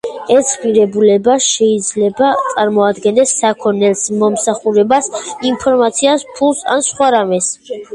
ეს 0.35 0.53
ღირებულება 0.61 1.35
შეიძლება 1.47 2.31
წარმოადგენდეს 2.49 3.37
საქონელს, 3.45 4.09
მომსახურებას, 4.25 5.15
ინფორმაციას, 5.55 6.31
ფულს 6.37 6.69
ან 6.77 6.89
სხვა 6.93 7.17
რამეს. 7.21 7.57